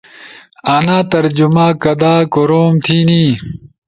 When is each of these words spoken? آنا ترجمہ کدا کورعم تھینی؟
آنا 0.75 0.97
ترجمہ 1.11 1.67
کدا 1.83 2.13
کورعم 2.33 2.73
تھینی؟ 2.85 3.23